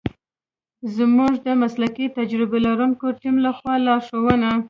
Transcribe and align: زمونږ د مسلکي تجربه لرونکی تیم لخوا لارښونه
زمونږ 0.95 1.33
د 1.47 1.47
مسلکي 1.61 2.05
تجربه 2.17 2.57
لرونکی 2.65 3.09
تیم 3.21 3.35
لخوا 3.45 3.73
لارښونه 3.85 4.49